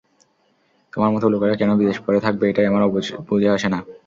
[0.93, 2.83] তোমার মতো লোকেরা কেন বিদেশ পড়ে থাকবে এটাই আমার
[3.29, 3.79] বুঝে আসে না।